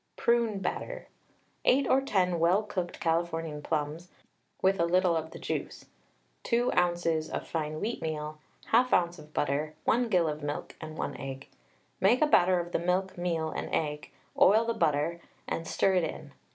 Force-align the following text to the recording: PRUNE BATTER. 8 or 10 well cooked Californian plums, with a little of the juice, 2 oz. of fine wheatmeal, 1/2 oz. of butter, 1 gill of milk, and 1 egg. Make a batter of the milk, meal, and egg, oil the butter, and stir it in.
PRUNE 0.17 0.57
BATTER. 0.61 1.09
8 1.63 1.87
or 1.87 2.01
10 2.01 2.39
well 2.39 2.63
cooked 2.63 2.99
Californian 2.99 3.61
plums, 3.61 4.09
with 4.59 4.79
a 4.79 4.85
little 4.85 5.15
of 5.15 5.29
the 5.29 5.37
juice, 5.37 5.85
2 6.41 6.71
oz. 6.73 7.05
of 7.29 7.45
fine 7.47 7.79
wheatmeal, 7.79 8.37
1/2 8.71 8.93
oz. 8.93 9.19
of 9.19 9.31
butter, 9.31 9.75
1 9.85 10.09
gill 10.09 10.27
of 10.27 10.41
milk, 10.41 10.75
and 10.81 10.97
1 10.97 11.15
egg. 11.17 11.49
Make 11.99 12.23
a 12.23 12.25
batter 12.25 12.59
of 12.59 12.71
the 12.71 12.79
milk, 12.79 13.15
meal, 13.15 13.51
and 13.51 13.69
egg, 13.71 14.09
oil 14.39 14.65
the 14.65 14.73
butter, 14.73 15.21
and 15.47 15.67
stir 15.67 15.93
it 15.93 16.03
in. 16.03 16.33